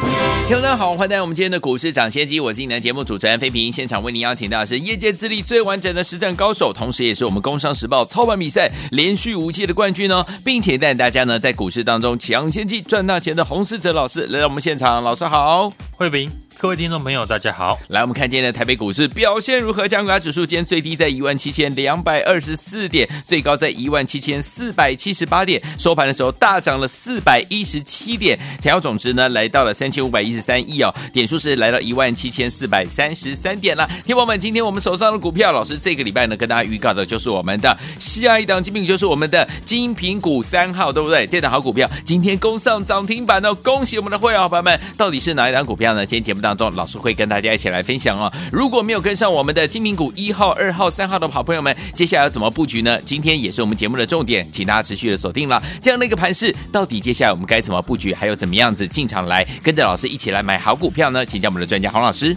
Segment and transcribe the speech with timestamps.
[0.00, 3.70] 听众大家好，欢迎来到我们今天的股市抢先机，我是你的节目主持人飞平。
[3.70, 16.30] 现场为您邀请到的是业界资历最完整的实战高手，同时也是我们工商时报操盘比赛连续五届的冠军哦，并且带大家呢在股市当中抢先机赚大钱的洪思哲老师来到我们现场，老师好，慧平。
[16.60, 17.78] 各位听众朋友，大家好。
[17.86, 19.86] 来，我们看今天的台北股市表现如何？
[19.86, 33.88] 加权指数今天最低在一万七千两百二十四点，最高在一万七千四百七十八点，收盘的时候大涨了四百一十七点，成交总值呢来到了三千五百一十三亿哦，点数是来到一万七千四百三十三点了。
[34.04, 41.24] 听友们，今天我们手上的股票，老师这个礼拜呢跟大家预告的就是我们的下一档精品，就是我们的精品股三号，对不对？
[41.24, 44.80] 这档好股票今天攻上涨停板哦，恭喜我们的会员好朋友们！
[44.96, 46.04] 到底是哪一档股票呢？
[46.04, 48.32] 今天节目到当中，老师会跟大家一起来分享哦。
[48.50, 52.98] 如果没有跟上我们的金品股一号、二号、三号的好朋友们，接下来要怎么布局呢？
[53.02, 55.62] 今天也是我们节目的重点，请大家持续的锁定了。
[55.82, 61.26] 这样的一个盘势，到底接下来我们该怎么布局，还有怎么样子进场来跟着老师一起来买好股票呢？
[61.26, 62.34] 请教我们的专家黄老师。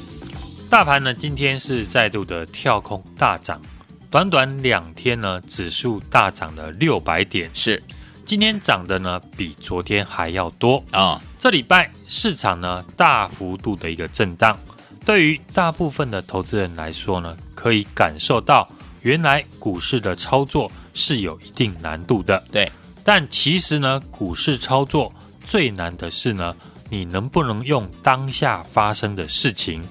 [0.70, 3.62] 大盘呢，今天是再度的跳空大涨，
[4.10, 7.82] 短短两天呢，指数大涨了六百点，是。
[8.26, 11.02] 今天涨的呢，比昨天还要多啊！
[11.02, 14.58] 哦、这礼拜市场呢，大幅度的一个震荡，
[15.06, 18.70] 对于大部分的投资人来说呢，可以感受到
[19.02, 22.42] 原来股市的操作是有一定难度的。
[22.52, 22.72] 对，
[23.04, 25.12] 但其实呢，股市操作
[25.46, 26.56] 最难的是呢，
[26.90, 29.84] 你能不能用当下发生的事情，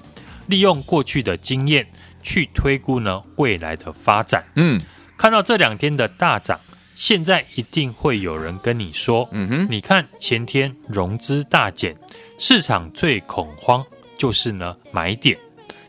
[0.47, 1.85] 利用过去的经验
[2.23, 4.43] 去推估呢未来的发展？
[4.55, 4.81] 嗯，
[5.15, 6.59] 看到这两天的大涨。
[7.01, 11.97] 现在一定会有人跟你说：“嗯哼，你看前天融资大减，
[12.37, 13.83] 市场最恐慌
[14.19, 15.35] 就是呢买点。”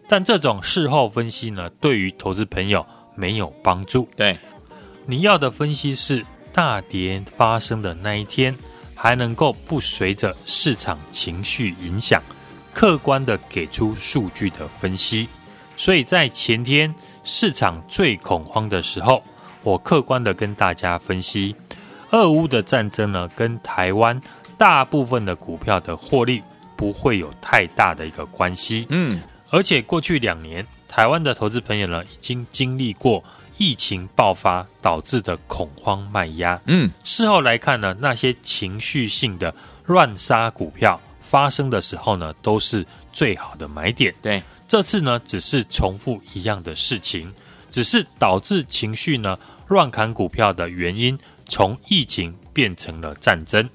[0.09, 4.09] 但这种事后分析呢，对于投资朋友没有帮助。
[4.17, 4.35] 对，
[5.05, 8.57] 你要的分析是大跌发生的那一天，
[8.95, 12.23] 还能够不随着市场情绪影响，
[12.73, 15.29] 客观的给出数据的分析。
[15.77, 19.23] 所以在前天市场最恐慌的时候。
[19.63, 21.55] 我客观的跟大家分析，
[22.11, 24.21] 俄乌的战争呢，跟台湾
[24.59, 26.43] 大部分的股票的获利
[26.77, 28.87] 不会有太大的一个关系。
[28.91, 33.23] 嗯，而且过去两年，台湾的投资朋友呢，已经经历过
[33.57, 36.61] 疫情爆发导致的恐慌卖压。
[36.67, 39.55] 嗯，事后来看呢，那些情绪性的
[39.87, 44.13] 乱杀股票发生的时候呢，都是最好的买点。
[44.21, 47.33] 对，这次呢，只是重复一样的事情，
[47.73, 49.37] 只是导致情绪呢。
[49.69, 51.19] 乱砍股票的原因，
[51.49, 53.67] 从疫情变成了战争。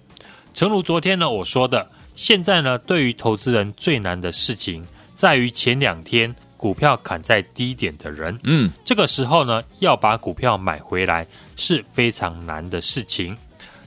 [0.53, 4.85] 诚如昨天呢我说的，现在呢对于投资人最难的事情，
[5.15, 11.25] 在于前两天股票砍在低点的人，嗯，这个时候呢要把股票买回来
[11.55, 13.35] 是非常难的事情。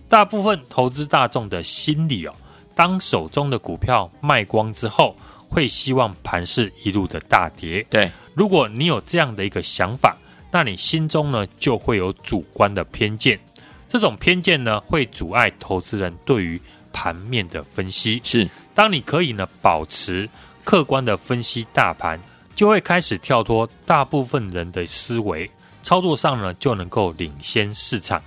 [0.09, 2.35] 大部分投资大众的心理哦，
[2.75, 5.15] 当手中的股票卖光之后，
[5.49, 7.87] 会希望盘势一路的大跌。
[7.89, 10.17] 对，如果你有这样的一个想法。
[10.51, 13.39] 那你心中呢就会有主观的偏见，
[13.87, 16.59] 这种偏见呢会阻碍投资人对于
[16.91, 18.19] 盘面的分析。
[18.25, 20.27] 是，当你可以呢保持
[20.65, 22.19] 客观的分析大盘，
[22.57, 25.49] 就会开始跳脱大部分人的思维，
[25.83, 28.21] 操作上呢就能够领先市场。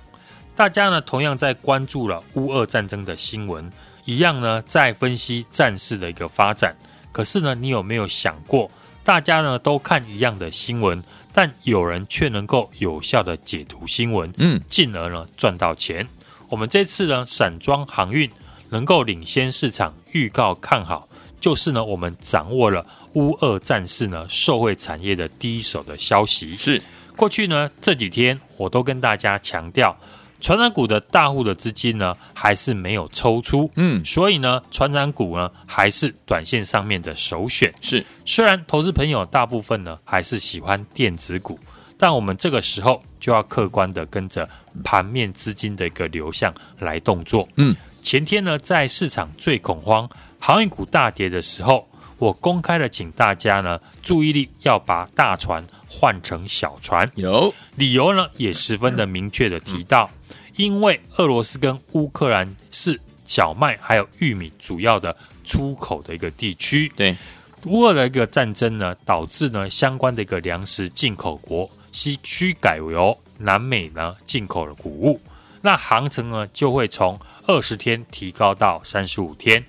[0.54, 3.68] 大家呢同样在关注了乌俄战争的新闻，
[4.04, 6.74] 一样呢在分析战事的一个发展。
[7.12, 8.70] 可是呢，你有没有想过，
[9.04, 11.04] 大家呢都看一样的新闻？
[11.32, 16.08] 但有人却能够有效的解读新闻，嗯，进而呢赚到钱。
[16.48, 18.30] 我们这次呢，散装航运
[18.70, 21.08] 能够领先市场预告看好，
[21.40, 26.56] 就是呢我们掌握了乌俄战事呢受惠产业的第一手的消息。
[26.56, 26.80] 是
[27.16, 29.96] 过去呢这几天我都跟大家强调。
[30.44, 37.72] 传产股的大户的资金呢，还是没有抽出，嗯，所以呢，传产股呢，还是短线上面的首选。
[37.80, 41.58] 是，虽然投资朋友大部分呢，还是喜欢电子股，
[41.96, 44.46] 但我们这个时候就要客观的跟着
[44.84, 47.48] 盘面资金的一个流向来动作。
[47.56, 50.06] 嗯，前天呢，在市场最恐慌、
[50.38, 51.88] 航运股大跌的时候，
[52.18, 55.66] 我公开的请大家呢，注意力要把大船
[56.00, 57.08] 换成小船。
[57.14, 60.10] 有理由呢，也十分的明确的提到。
[60.56, 67.16] 因为俄罗斯跟乌克兰是小麦还有玉米主要的出口的一个地区，对，
[67.64, 75.20] 乌俄的一个战争呢，导致呢相关的一个粮食进口国西需改由南美呢进口的谷物，
[75.60, 77.18] 那航程呢就会从
[77.48, 79.64] 二十天提高到三十五天，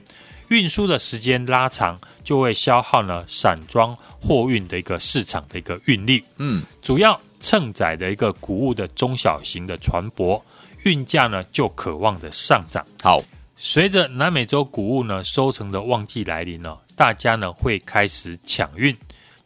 [0.50, 6.22] 运输的时间拉长，就会消耗呢散装货运的一个市场的一个运力。
[6.38, 10.42] 嗯，主要承载的一个谷物的中小型的船舶，
[10.84, 12.86] 运价呢就渴望的上涨。
[13.02, 13.22] 好，
[13.56, 18.94] 随着南美洲谷物呢收成的旺季来临呢，大家呢会开始抢运。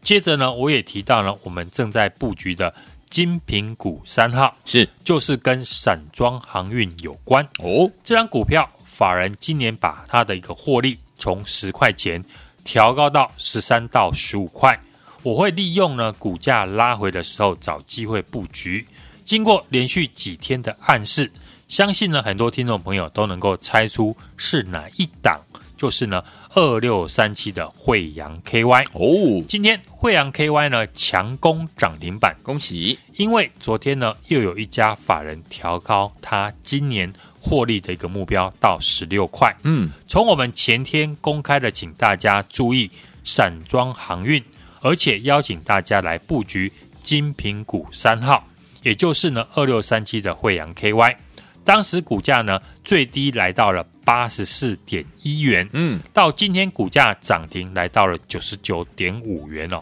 [0.02, 2.74] 接着呢，我也提到了我们正在布局的
[3.10, 7.92] 精品股三号，是就是跟散装航运有关哦。
[8.02, 12.24] 这张股票，法人今年把它的一个获利从十块钱
[12.72, 14.80] 调高到十三到十五块，
[15.24, 18.88] 我会利用呢股价拉回的时候找机会布局。
[19.26, 21.32] 经过连续几天的暗示，
[21.68, 25.40] 相信呢很多听众朋友都能够猜出是哪一档。
[25.80, 26.22] 就是呢，
[26.56, 33.00] 二六三七的惠阳 KY 哦，今天惠阳 KY 呢强攻涨停板，恭喜！
[33.16, 39.56] 因为昨天呢又有一家法人调高他今年获利的一个目标到十六块。
[39.64, 42.92] 嗯，从我们前天公开的，请大家注意
[43.24, 44.44] 散装航运，
[44.82, 46.70] 而且邀请大家来布局
[47.02, 48.46] 金平股三号，
[48.84, 51.16] 也就是呢二六三七的惠阳 KY。
[51.64, 52.60] 当时股价呢
[52.90, 59.80] 最低来到了八十四点一元，嗯，到今天股价涨停来到了九十九点五元哦。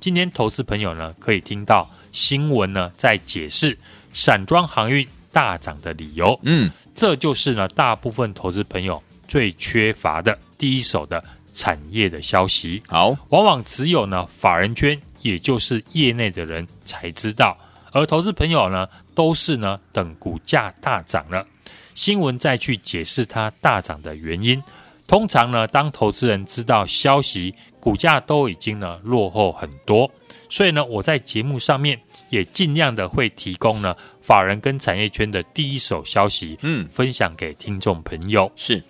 [0.00, 3.78] 今天投资朋友呢可以听到新闻呢在解释
[4.14, 11.22] 散装航运大涨的理由，嗯，这就是呢大部分投资朋友最缺乏的第一手的
[11.52, 12.82] 产业的消息。
[12.88, 17.54] 好，往往只有呢法人圈，也就是业内的人才知道。
[17.92, 21.46] 而投资朋友呢，都是呢等股价大涨了，
[21.96, 24.62] 新闻再去解释它大涨的原因。
[25.08, 30.08] 通常呢，当投资人知道消息，股价都已经呢落后很多。
[30.50, 31.98] 所以呢，我在节目上面
[32.28, 38.52] 也尽量的会提供呢法人跟产业圈的第一手消息，嗯，分享给听众朋友。
[38.56, 38.82] 是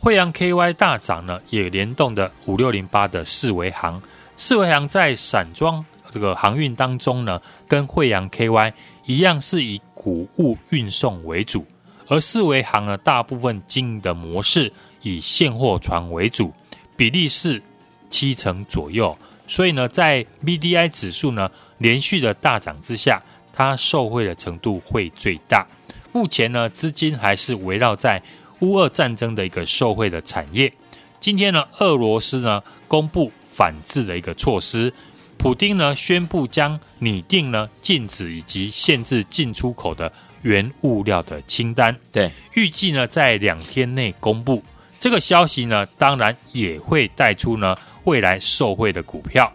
[0.00, 4.02] 惠阳 KY 大涨呢，也联动的五六零八的四维行，
[4.36, 5.84] 四维行在散装。
[6.10, 8.72] 这个航运当中呢，跟惠阳 KY
[9.04, 11.66] 一样，是以谷物运送为主，
[12.08, 14.72] 而四维行呢，大部分经营的模式
[15.02, 16.52] 以现货船为主，
[16.96, 17.62] 比例是
[18.10, 19.16] 七成左右。
[19.46, 23.22] 所以呢，在 BDI 指数呢连续的大涨之下，
[23.52, 25.66] 它受惠的程度会最大。
[26.12, 28.22] 目前呢，资金还是围绕在
[28.60, 30.72] 乌俄战争的一个受惠的产业。
[31.20, 34.92] 今天呢，俄罗斯呢公布反制的一个措施。
[35.36, 40.12] 普丁呢宣布将拟定呢禁止以及限制进出口的
[40.42, 44.62] 原物料的清单，对，预计呢在两天内公布。
[44.98, 49.52] 这个消息呢，当然也会带出呢未来受惠的股票，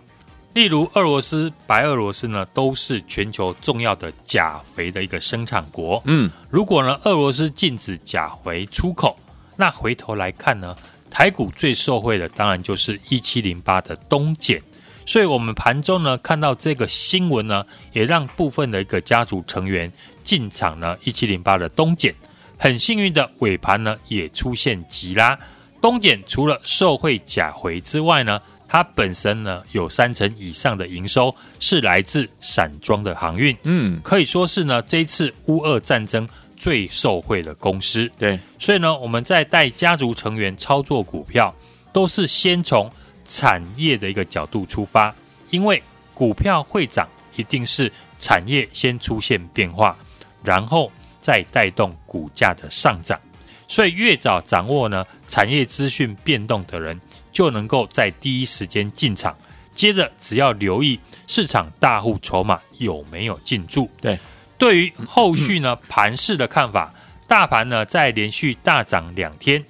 [0.53, 6.01] 例如俄罗斯、白俄罗斯呢都是全球重要的钾肥的一个生产国。
[6.05, 9.17] 嗯，如果呢俄罗斯禁止钾肥出口，
[9.57, 10.75] 那回头来看呢，
[11.09, 14.61] 台股最受惠的当然就是一七零八的东碱。
[15.05, 19.91] 所以，我们盘中呢看到这个新闻呢，也让部分的一个家族成员
[20.23, 22.13] 进场呢，一七零八的东碱，
[22.57, 25.37] 很幸运的尾盘呢也出现急拉。
[25.81, 36.25] 东碱除了受惠假回之外呢，它本身呢有三成以上的营收是来自散装的航运，嗯，可以说是呢这一次乌俄战争
[36.57, 38.09] 最受惠的公司。
[38.17, 41.53] 对，所以呢，我们在带家族成员操作股票，
[41.91, 42.89] 都是先从。
[43.25, 45.13] 产业的一个角度出发，
[45.49, 45.81] 因为
[46.13, 49.97] 股票会涨，一定是产业先出现变化，
[50.43, 53.19] 然后再带动股价的上涨。
[53.67, 56.99] 所以越早掌握呢产业资讯变动的人，
[57.31, 59.35] 就能够在第一时间进场。
[59.73, 63.89] 接着只要留意市场大户筹码有没有进驻。
[63.99, 64.19] 对，
[64.57, 66.93] 对于后续呢盘势的看法，
[67.27, 69.63] 大盘呢在连续大涨两天。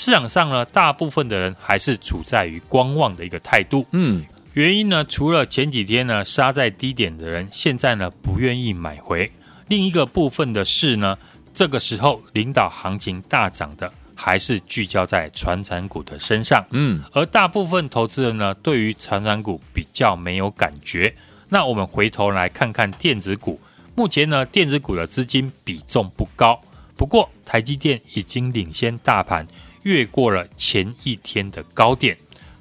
[0.00, 3.84] 市场上呢，大部分的人还是处在于观望的一个态度。
[3.92, 9.30] 嗯，原因呢，除了前几天呢杀在低点的人，现在呢不愿意买回。
[9.68, 11.18] 另一个部分的是呢，
[11.52, 16.64] 这个时候领导行情大涨的，还是聚焦在传产股的身上。
[16.70, 21.14] 嗯，而大部分投资人呢，对于传产股比较没有感觉。
[21.50, 23.60] 那我们回头来看看电子股，
[23.94, 26.58] 目前呢，电子股的资金比重不高，
[26.96, 29.46] 不过台积电已经领先大盘。
[29.82, 32.16] 越过了前一天的高点，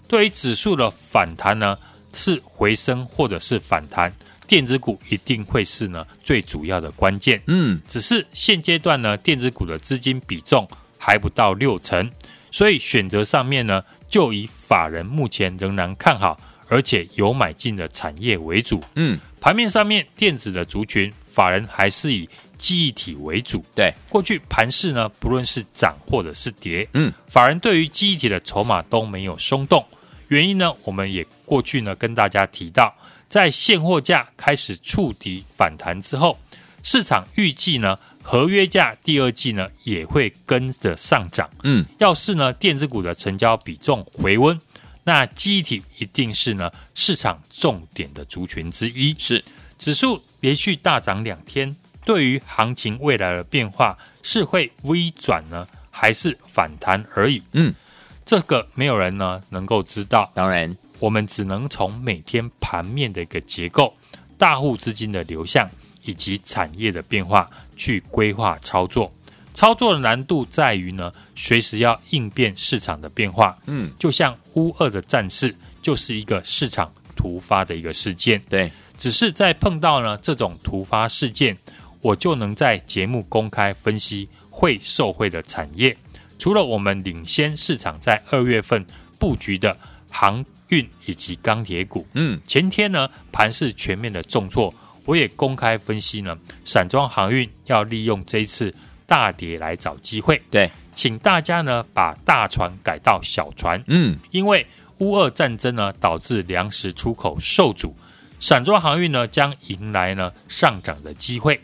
[0.08, 1.78] 对于指数的反弹呢，
[2.14, 4.14] 是回升或者是反弹，
[4.48, 7.42] 电子股一定会是呢最主要的关键。
[7.48, 12.10] 嗯，只是现阶段呢，电子股的资金比重还不到六成，
[12.52, 18.84] 所以选择上面呢，就以法人目前仍然看好而且有买进的产业为主。
[18.96, 22.28] 嗯，盘面上面电子的族群，法人还是以
[22.60, 23.66] 记忆体为主。
[23.74, 29.84] 对，过去盘势呢，不论是涨或者是跌，嗯，法人对于记忆体的筹码都没有松动。
[30.28, 32.94] 原因呢，我们也过去呢跟大家提到，
[33.28, 36.38] 在现货价开始触底反弹之后，
[36.84, 41.50] 市场预计呢，合约价第二季呢也会跟着上涨。
[41.64, 44.60] 嗯，要是呢电子股的成交比重回温，
[45.04, 49.16] 那记忆体一定是呢市场重点的族群之一。
[49.18, 49.44] 是
[49.80, 51.76] 指数连续大涨两天，
[52.10, 57.40] 对于行情未来的变化是会微转呢，还是反弹而已？
[57.52, 57.72] 嗯，
[58.26, 60.28] 这个没有人呢能够知道。
[60.34, 63.94] 当然，我们只能从每天盘面的一个结构、
[64.40, 65.70] 大户资金的流向
[66.02, 67.48] 以及产业的变化
[67.78, 69.14] 去规划操作。
[69.54, 73.56] 操作的难度在于呢，随时要应变市场的变化。
[73.68, 78.42] 嗯，就像乌二的战事，就是一个市场突发的一个事件。
[78.50, 81.56] 对，只是在碰到呢这种突发事件，
[82.02, 85.96] 我就能在节目公开分析会受惠的产业。
[86.38, 88.86] 除了我们领先市场在二月份
[89.18, 89.78] 布局的
[90.10, 98.74] 航运以及钢铁股，嗯，前天呢盘势全面的重挫，我也公开分析呢，散装航运要利用这一次
[99.06, 100.42] 大跌来找机会。
[100.50, 104.66] 对，请大家呢把大船改到小船，嗯，因为
[105.00, 107.94] 乌俄战争呢导致粮食出口受阻，
[108.40, 111.60] 散装航运呢将迎来呢上涨的机会。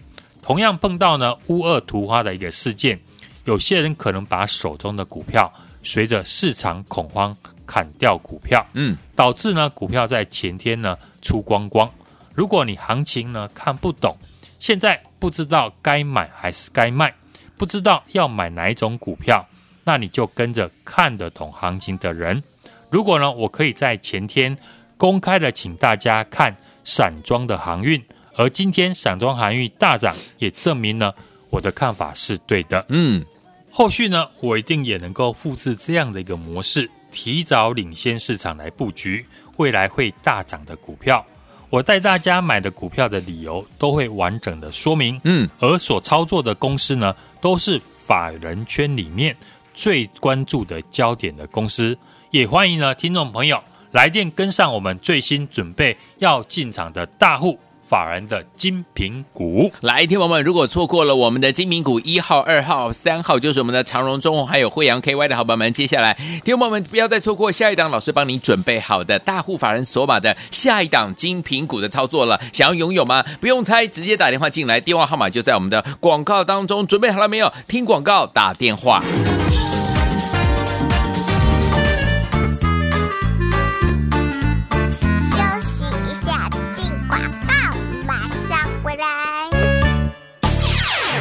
[0.46, 3.00] 同样碰到呢乌二图花的一个事件，
[3.46, 7.36] 有些人可能把手中的股票随着市场恐慌
[7.66, 11.92] 砍掉股票，嗯，导致呢股票在前天呢出光光。
[12.36, 14.16] 如果你行情呢看不懂，
[14.60, 17.12] 现在不知道该买还是该卖，
[17.58, 19.44] 不知道要买哪一种股票，
[19.84, 22.44] 那你就跟着看得懂行情的人。
[22.92, 24.56] 如果呢，我可以在前天
[24.96, 28.00] 公开的请大家看散装的航运，
[28.38, 31.16] 而今天散装航运大涨，也证明了
[31.50, 32.86] 我的看法是对的。
[32.90, 33.24] 嗯，
[33.72, 39.26] 后续呢，我一定也能够复制这样的一个模式，提早领先市场来布局
[39.58, 41.26] 未来会大涨的股票。
[41.70, 45.20] 我带大家买的股票的理由都会完整的说明。
[45.24, 49.36] 嗯，而所操作的公司呢，都是法人圈里面
[49.74, 51.98] 最关注的焦点的公司。
[52.32, 53.62] 也欢迎呢，听众朋友
[53.92, 57.58] 来电跟上我们最新准备要进场的大户。
[57.86, 66.14] 法人的金品股，来，听友们，如果错过了我们的金品股一号、二号、三号，就是我们的长荣、中红还有慧阳 KY 的好朋友们，接下来，
[66.44, 72.42] 听友们不要再错过下一档老师帮你准备好的大户法人锁码的下一档金品股的操作了。
[72.52, 73.24] 想要拥有吗？
[73.40, 76.86] 不用猜，直接打电话进来，电话号码就在我们的广告当中。
[76.88, 77.54] 准备好了没有？
[77.68, 79.04] 听广告，打电话。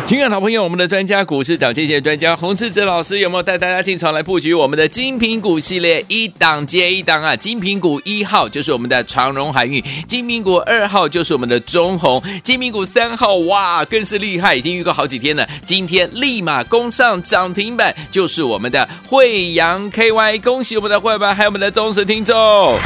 [0.07, 6.05] 亲爱的好朋友，我们的专家股市涨跌专家洪世哲老师有没有带大家进场来布局我们的精品股系列？
[6.09, 7.35] 一档接一档啊！
[7.35, 22.79] 精品股一号就是我们的长荣海运，精品股二号就是我们的中鸿，精品股三号哇更是厉害，已经预告好几天了，今天立马攻上涨停板，就是我们的惠阳 KY，恭喜我们的会员还有我们的忠实听众。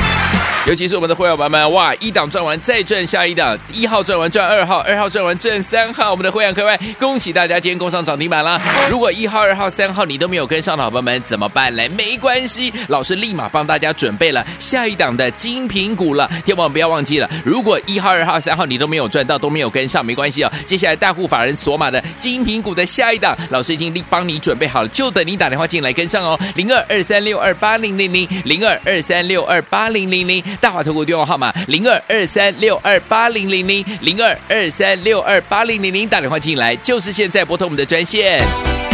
[0.67, 1.95] 尤其是我们的会员朋友们，哇！
[1.95, 6.11] 一档赚完再赚下一档，一号赚完赚二号，二号赚完赚三号。
[6.11, 8.61] 我们的会员各位，恭喜大家今天攻上涨停板了。
[8.91, 11.83] 如果一号、二号、三号你都没有跟上的好朋友们，怎么办呢？
[11.97, 16.31] 没关系，老师立马帮大家准备了下一档的精品股了。
[16.45, 20.53] 天宝们不要忘记了，如果一号、二号、三号你都没有赚到，都没有跟上，没关系哦。
[20.67, 26.39] 接下来大户法人索玛的精品股的下一档，老师已经帮你准备好了，就等你打电话进来跟上哦。
[26.57, 30.45] 零二二三六二八零零零零二二三六二八零零零。
[30.61, 38.88] 大华投顾电话号码零二二三六二八零零零零二二三六二八零零零，打电话进来就就是现在拨通我们的专线。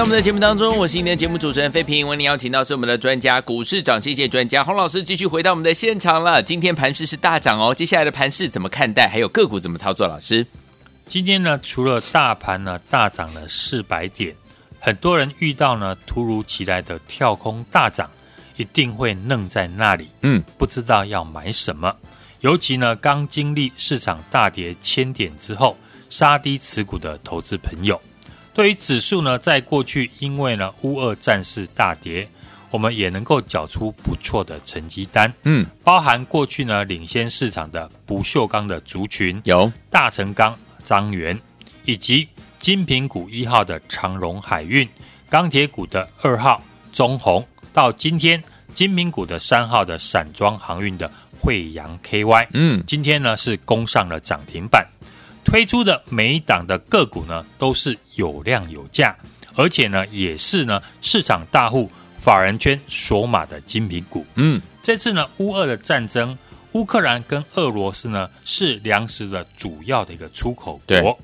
[0.00, 2.08] 到我们的节目当中，我是今天的节目主持人费平。
[2.08, 6.42] 为您邀请到是我们的专家，股市涨跌专家洪老师，继续回到我们的现场了。
[6.42, 9.06] 今天盘势是大涨哦，接下来的盘势怎么看待？
[9.06, 10.08] 还有个股怎么操作？
[10.08, 10.46] 老师，
[11.06, 14.34] 今天呢，除了大盘呢大涨了四百点，
[14.78, 18.08] 很多人遇到呢突如其来的跳空大涨，
[18.56, 21.94] 一定会愣在那里，嗯，不知道要买什么。
[22.40, 25.76] 尤其呢，刚经历市场大跌千点之后，
[26.08, 28.00] 杀低持股的投资朋友。
[28.52, 32.28] 对于指数呢，在过去因为呢乌二战事大跌，
[32.70, 35.32] 我们也能够缴出不错的成绩单。
[35.44, 41.38] 嗯，包含过去呢领先市场的不锈钢的族群有大成钢、张元，
[41.84, 42.28] 以及
[42.58, 44.86] 金品股一号的长荣海运，
[45.28, 48.42] 钢铁股的二号中红，到今天
[48.74, 52.48] 金品股的三号的散装航运的惠阳 KY。
[52.52, 54.86] 嗯，今天呢是攻上了涨停板。
[55.50, 59.16] 推出的每一档的个股呢，都是有量有价，
[59.56, 61.90] 而且呢，也是呢市场大户、
[62.20, 64.24] 法人圈锁码的精品股。
[64.36, 66.38] 嗯，这次呢，乌俄的战争，
[66.70, 71.18] 乌克兰跟俄罗斯呢是粮食的主要的一个出口国，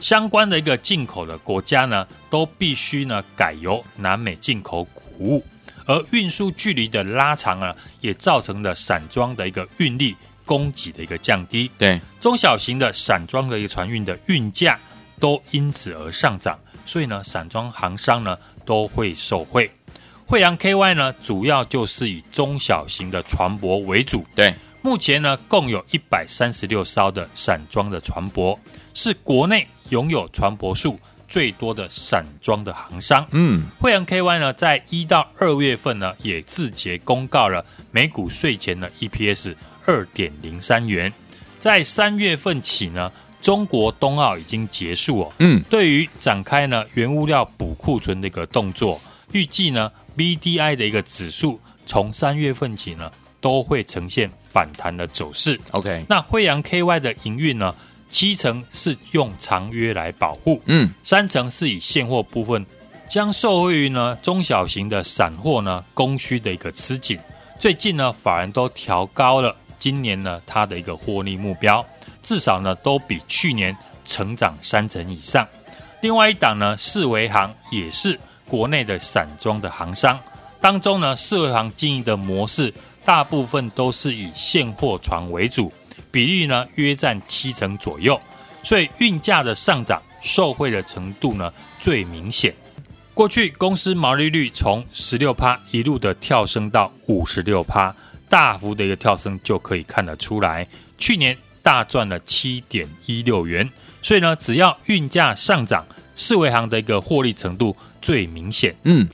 [0.00, 5.44] 相关的一个进口的国家呢，都必须呢改由南美进口谷物，
[5.86, 10.16] 而运输距离的拉长啊，也造成了散装的一个运力。
[10.48, 14.80] 供给的一个降低，对中小型的散装的一个船运的运价
[15.20, 19.70] 都因此而上涨，所以呢，散装航商呢都会受惠。
[20.24, 28.58] 惠阳 KY 呢，主要就是以中小型的船舶为主，对，目前呢共有一百三十六艘的散装的船舶，
[28.94, 33.26] 是国内拥有船舶数最多的散装的航商。
[33.32, 39.54] 嗯，惠阳 KY 呢，在一到二月份呢，也自节公告了每股税前的 EPS。
[39.88, 41.10] 二点零三元，
[41.58, 45.32] 在三月份起呢，中国冬奥已经结束哦。
[45.38, 49.00] 嗯，对于展开呢原物料补库存的一个动作，
[49.32, 55.58] 预计呢 BDI 的一个指数从三月份起呢都会呈现反弹的走势。
[55.70, 57.74] OK，那惠阳 KY 的营运呢，
[58.10, 62.66] 七成是用长约来保护，嗯，三成是以现货部分
[63.08, 67.18] 将受惠于呢中小型的散货呢供需的一个吃紧。
[67.58, 69.56] 最近呢，法人都调高了。
[69.78, 71.84] 今年呢，它的一个获利目标
[72.22, 75.46] 至少呢都比去年成长三成以上。
[76.00, 80.18] 另外一档呢，四维行也是国内的散装的行商
[80.60, 85.72] 当中呢，四维行经营的模式大部分都是以现货船为主，
[86.10, 88.20] 比例呢约占七成左右，
[88.62, 92.54] 所以运价的上涨受惠的程度呢最明显。
[93.14, 97.94] 过去公司毛利率从十六趴一路的跳升到五十六趴。
[98.28, 100.66] 大幅的一个跳升就可以看得出来，
[100.98, 103.68] 去年大赚了七点一六元，
[104.02, 108.74] 所以呢，只要运价上涨，四维行的一个获利程度最明显。
[108.84, 109.08] 嗯，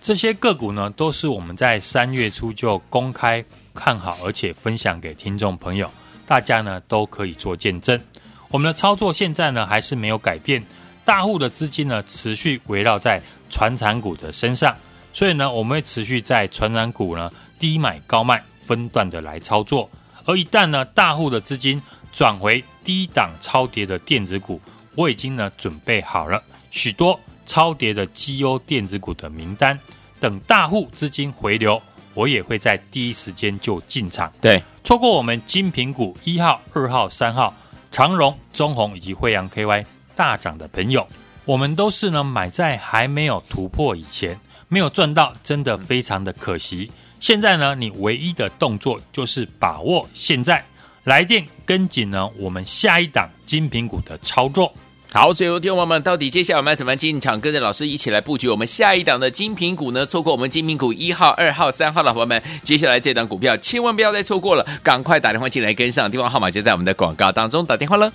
[0.00, 5.90] 这些个股呢，都是我们在三月初就公开看好，而且分享给听众朋友，
[6.26, 8.00] 大家呢都可以做见证。
[8.48, 10.64] 我们的操作现在呢还是没有改变，
[11.04, 14.76] 大户的资金呢持续围绕在传产股的身上，
[15.12, 18.42] 所以呢，我们会持续在传产股呢低买高卖。
[18.66, 19.88] 分段的来操作，
[20.24, 21.80] 而一旦呢大户的资金
[22.12, 24.60] 转回低档超跌的电子股，
[24.96, 29.78] 我已经呢准备好了许多超跌的绩优电子股的名单，
[30.18, 31.80] 等大户资金回流，
[32.12, 34.32] 我也会在第一时间就进场。
[34.40, 37.54] 对，错过我们金品股一号、二号、三号
[37.92, 39.84] 长荣、中红以及惠阳 KY
[40.16, 41.06] 大涨的朋友，
[41.44, 46.90] 我们都是呢买在还没有突破以前，没有赚到，真的非常的可惜。
[47.18, 50.64] 现在呢，你唯一的动作就是把握现在
[51.04, 54.72] 来电跟紧呢，我们下一档精品股的操作。
[55.12, 60.04] 好，所有听众朋友们，到底接下来我们要怎么进场，跟着老师一起来布局我们下一档的精品股呢？
[60.04, 68.12] 错过我们精品股一号、二号、三号的伙伴们，接下来这档股票千万不要再错过了，赶快打电话进来跟上，电话号码就在我们的广告当中，打电话了。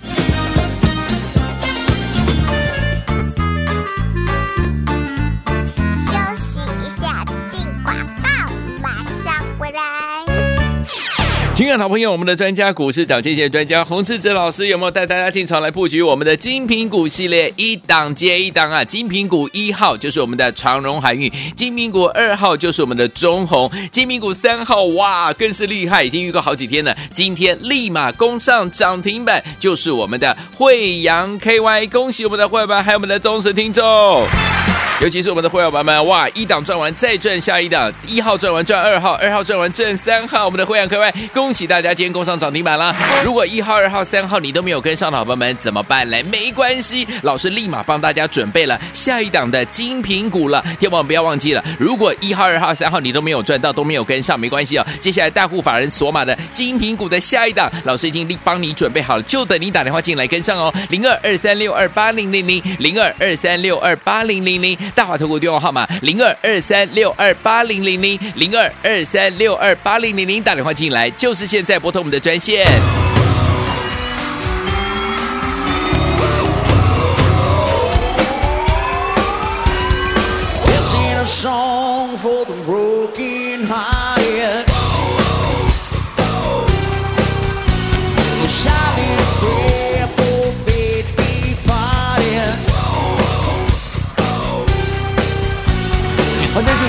[11.54, 17.52] 亲爱的好朋友，我们的专家股市涨跌专家洪世哲老师有没有带大家进场来布局我们的精品股系列？
[17.58, 18.82] 一档接一档啊！
[18.82, 34.26] 精品股一号就是我们的长荣海运，精品股二号就是我们的中鸿，精品股三号哇，更是厉害，已经预告好几天了，今天立马攻上涨停板，就是我们的惠阳 KY，恭喜我们的会员还有我们的忠实听众。
[35.02, 42.94] 尤其是我们的会员朋友们，哇，一档赚完再赚下一档，一号赚完赚二号，二号赚完赚三号，我们的会员各位，恭喜大家今天攻上涨停板了。
[43.24, 46.22] 如果一号、二号、三号你都没有跟上的好朋友们怎么办嘞？
[46.22, 50.64] 没关系，老师立马帮大家准备了下一档的精品股了。
[50.78, 54.86] 天宝不要忘记了，如果一号、二号、三号你都没有赚到，都没有跟上，没关系哦。
[55.00, 60.72] 接下来大户法人索玛的精品股的下一档，老师已经帮你准备好了，就等你打电话进来跟上哦。
[60.90, 72.66] 零二二三六二八零零零零二二三六二八零零零，大华投顾电话号码零二二三六二八零零零零二二三六二八零零零，打电话进来就是现在，拨通我们的专线。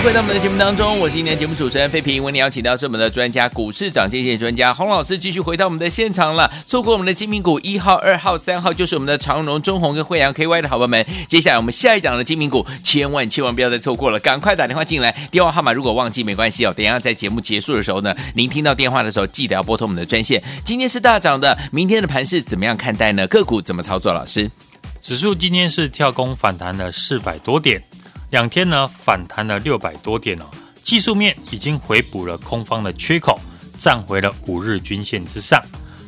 [0.04, 2.22] 回到我们的节目当中，我是今天节目主持人费平。
[2.22, 6.52] 为你邀请到是我们的专家，股市涨跌线专家洪老师，继续回到我们的现场了。
[6.66, 11.06] 错过我们的精品股一号、二号、三号，就是我们的长荣、中宏跟惠阳 KY 的好朋友们。
[11.26, 15.10] 接下来我们下一档的精品股，千万千万不要再错过了，赶快打电话进来。
[15.32, 20.44] 电话号码如果忘记没关系哦，等一下在节目结束的时候呢，您听到电话的时候记得要拨通我们的专线。
[20.66, 23.26] 今天是大涨的，明天的盘势怎么样看待呢？
[23.28, 24.12] 个股怎么操作？
[24.12, 24.52] 老师，
[25.00, 27.82] 指数今天是跳空反弹了四百多点。
[28.34, 30.46] 两天呢，反弹了六百多点哦，
[30.84, 33.40] 技术面已经回补了空方的缺口，
[33.78, 35.64] 站回了五日均线之上。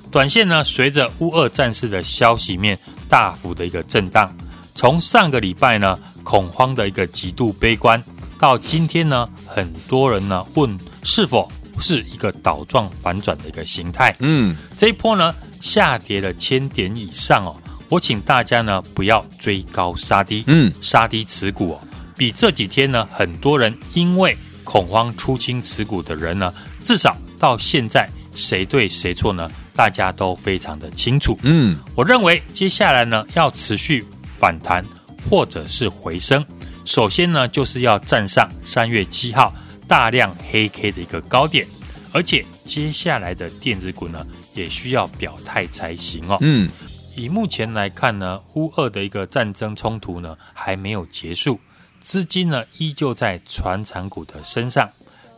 [0.10, 2.76] 短线呢，随着乌俄战事的消息面
[3.08, 4.36] 大幅的一个震荡，
[4.74, 8.04] 从上个礼拜呢恐慌的一个极度悲观，
[8.40, 11.48] 到今天呢，很多人呢问是否
[11.80, 14.16] 是一个倒状反转的一个形态。
[14.18, 17.56] 嗯，这一波呢下跌了千点以上哦，
[17.88, 21.80] 我请大家呢不要追高杀低，嗯，杀低持股哦。
[22.18, 29.50] 比这几天呢，很多人因为恐慌出清持股的人呢，至少到现在谁对谁错呢？
[29.76, 31.38] 大家都非常的清楚。
[31.44, 34.06] 嗯，我认为接下来呢，要持续
[34.40, 34.84] 反弹
[35.30, 36.44] 或者是回升，
[36.86, 39.54] 首先呢，就是要站上三月七号
[39.88, 41.68] 大量黑 K 的一个高点，
[42.14, 46.38] 而且接下来的电子股呢，也需要表态才行哦。
[46.40, 46.70] 嗯，
[47.18, 51.60] 以目前来看呢，乌俄的一个战争冲突呢，还没有结束。
[52.06, 54.88] 资金呢依旧在船产股的身上。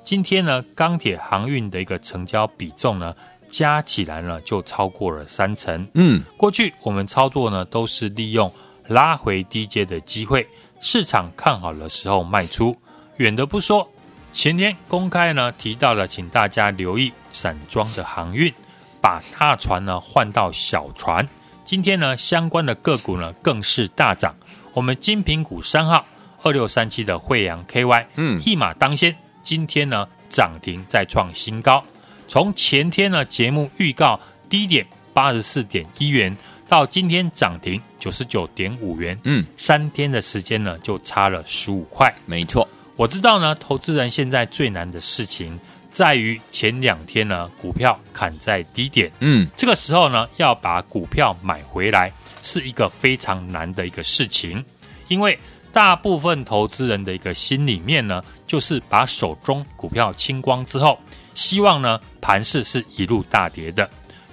[0.04, 3.16] 今天呢，钢铁航运的一个成交比重呢，
[3.48, 5.88] 加起来呢就超过了三成。
[5.94, 8.54] 嗯，过去我们操作呢都是利用
[8.88, 10.46] 拉回低阶的机会，
[10.82, 12.76] 市场看好的时候卖出。
[13.16, 13.90] 远的不说，
[14.34, 18.54] 前天公开呢提到了，请大家留意散装的航运，
[19.00, 21.26] 把大船呢换到小船。
[21.64, 24.36] 今天呢，相关的个股呢更是大涨。
[24.74, 26.06] 我们金品股三号。
[26.44, 31.84] 二六三七的惠阳 KY，嗯，一马当先，今天呢涨停再创新高。
[32.28, 34.20] 从前天呢节目预告
[34.50, 36.36] 低点八十四点一元，
[36.68, 42.14] 到今天涨停九十九点五元，嗯，三天的时间呢就差了十五块。
[42.26, 45.60] 没错，我知道呢，投资人现在最难的事情
[45.92, 54.64] 在于前两天呢股票砍在低点，嗯，这个时候呢要把股票买回来是一个非常难的一个事情，
[55.08, 55.38] 因为。
[55.78, 61.00] 大部分投资人的一个心里面呢，就是把手中股票清光之后，
[61.36, 63.88] 希望呢盘势是一路大跌的。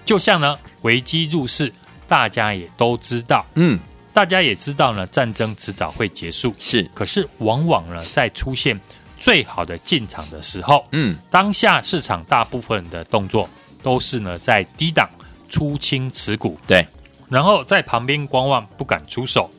[0.06, 1.70] 就像呢危机入市，
[2.08, 3.78] 大家也都知道，嗯，
[4.14, 6.82] 大家也知道呢战争迟早会结束，是。
[6.94, 8.80] 可是往往呢在出现
[9.18, 13.46] 最好的进场的时候，嗯，当下市场大部分的动作
[13.82, 15.06] 都是呢在低档
[15.50, 16.88] 出清持股，对，
[17.28, 19.50] 然后在旁边观望，不敢出手。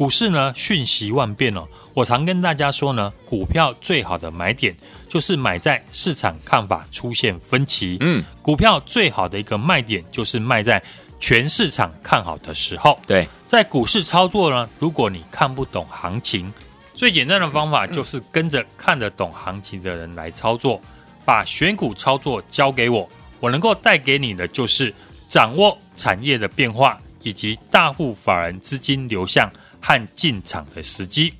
[0.00, 1.68] 股市呢，瞬息万变哦。
[1.92, 4.74] 我常跟大家说呢，股票最好的买点
[5.10, 7.98] 就是买在市场看法出现分歧。
[8.00, 10.82] 嗯，股票最好的一个卖点就是卖在
[11.18, 12.98] 全市场看好的时候。
[13.06, 16.50] 对，在股市操作呢，如果你看不懂行情，
[16.94, 20.80] 最简单的方法就是跟着看得懂行情的人来操作，
[21.26, 23.06] 把选股操作交给我，
[23.38, 24.94] 我能够带给你的就是
[25.28, 29.46] 掌握产业的变化以及大户法人资金流向。
[29.80, 31.32] 和进场的时机，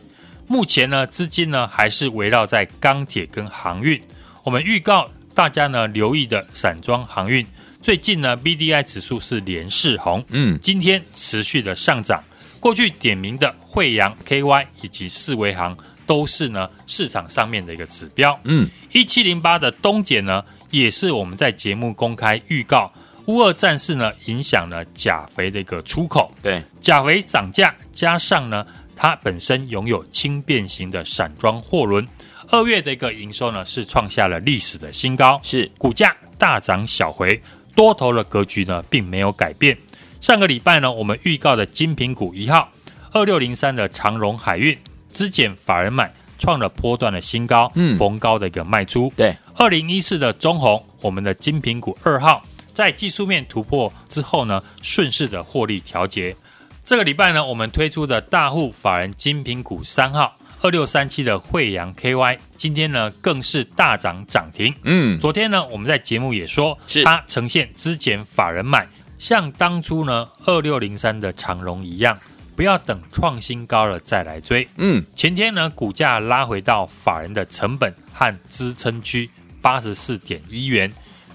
[0.46, 4.00] 目前呢，资金呢还是围绕在钢铁跟航运。
[4.42, 7.46] 我们预告大家呢留意的散装航运，
[7.82, 12.24] 最近呢 BDI 指数是连四红，嗯，今天持续的上涨。
[12.58, 22.92] 过去点名的惠阳 KY 以及四维航都是呢市场上面的一个指标，嗯，一七零八的东碱呢也是我们在节目公开预告。
[23.30, 26.34] 乌俄战事呢，影响了钾肥的一个出口。
[26.42, 28.66] 对，钾肥涨价，加上呢，
[28.96, 32.04] 它本身拥有轻便型的散装货轮。
[32.48, 37.40] 二月的一个营收呢，是创下了历史的新高，是股价大涨小回，
[37.76, 39.78] 多头的格局呢，并没有改变。
[40.20, 42.68] 上个礼拜呢，我们预告的精品股一号
[43.12, 44.76] 二六零三的长荣海运，
[45.12, 49.12] 资减法人买，创了波段的新高，嗯，逢高的一个卖出。
[49.16, 52.42] 对，二零一四的中红，我们的精品股二号，
[52.80, 56.34] 在技术面突破之后呢，顺势的获利调节。
[56.82, 60.34] 这个礼拜呢，我们推出的大户法人精品股三号。
[60.62, 64.74] 二六三七的惠阳 KY，今天呢更是大涨涨停。
[64.84, 68.88] 嗯，昨天呢我们在节目也说，是它呈现之前法人买，
[69.18, 72.18] 像当初呢二六零三的长荣一样，
[72.56, 74.66] 不要等创新高了再来追。
[74.78, 79.28] 嗯，前天呢股价拉回到法人的成本和支撑区
[79.60, 80.90] 八十四点一元，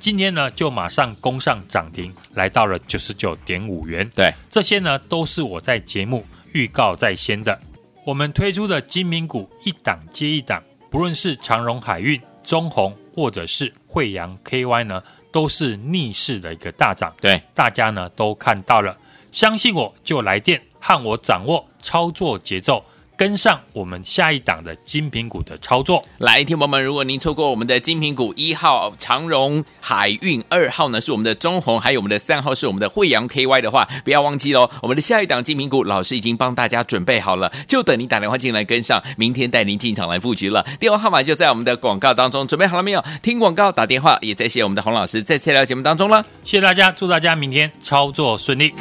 [0.05, 4.07] 今天呢就马上攻上涨停，来到了九十九点五元。
[4.13, 7.59] 对，这些呢都是我在节目预告在先的。
[8.05, 17.11] 我们推出的精明股一档接一档，不论是长荣海运、中红，或者是惠阳 KY 呢，都是逆势的一个大涨。
[17.19, 18.95] 对，大家呢都看到了，
[19.31, 22.85] 相信我就来电，和我掌握操作节奏。
[23.17, 34.69] 跟上我们下一档的金品股的操作，来，听友们，如果您错过我们的金品股一号长荣海运，二号呢是我们的中红，还有我们的三号是我们的惠阳 KY 的话，不要忘记喽。
[34.81, 40.65] 我们的下一档金品股，老师已经帮大家准备好了，就等您打电话进来跟上，明天带您进场来布局了。
[40.79, 43.03] 电话号码就在我们的广告当中，准备好了没有？
[43.23, 46.23] 听广告打电话，也在谢我们的洪老师再次来到节目当中了。
[46.43, 48.73] 谢谢大家，祝大家明天操作顺利。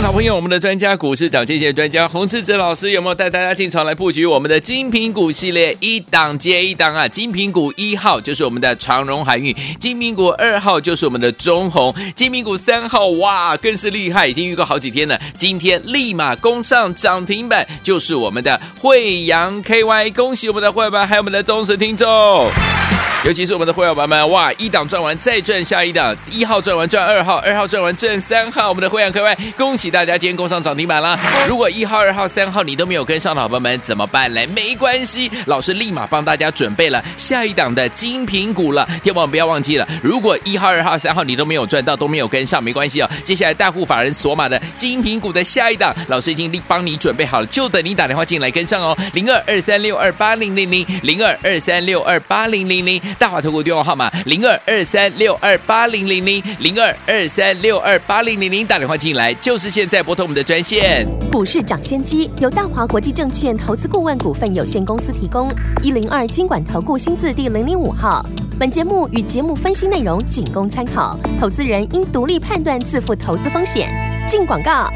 [0.00, 5.76] 的好朋友，我们的专家股市涨跌线专家洪世哲老师有没有带大家进场来布局我们的精品股系列？
[5.80, 7.08] 一档接一档啊！
[7.08, 22.48] 精品股一号就是我们的长荣海运，精品股二号就是我们的中鸿，精品股三号哇更是厉害，已经预告好几天了，今天立马攻上涨停板，就是我们的惠阳 KY，恭喜我们的会员还有我们的忠实听众。
[23.28, 24.50] 尤其是我们的会员朋友们，哇！
[24.54, 31.14] 一档赚完再赚下一档，一号赚完赚二号，二号赚完赚三号，我们的会员各位，恭喜大家今天攻上涨停板了。
[31.46, 34.40] 如果一号、二号、三号你都没有跟上的好朋友们怎么办呢？
[34.56, 38.88] 没关系，老师立马帮大家准备了下一档的精品股了。
[39.02, 43.10] 天王不要忘记了，如果一号、二号、三号你都没有赚到，都没有跟上，没关系哦。
[43.24, 48.96] 接下来大户法人锁码的精品股的下一档，老师已经帮你准备好了，就等你打电话进来跟上哦。
[49.12, 52.98] 零二二三六二八零零零零二二三六二八零零零。
[53.18, 61.06] 大华投顾电话号码零二二三六二八零零零零二二三六二八零零零，打电话进来就是现在拨通我们的专线。
[61.32, 65.50] 股市涨先机由大华国际证券投资顾问股份有限公司提供，
[65.82, 68.24] 一零二经管投顾新字第零零五号。
[68.58, 73.88] 本节目与节目分析内容仅供参考，投资人应独立判断，自负投资风险。
[74.28, 74.88] 进广告。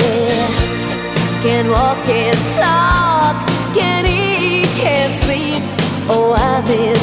[1.43, 3.35] Can't walk, can't talk,
[3.75, 5.61] can't eat, can't sleep.
[6.07, 6.94] Oh, I've been.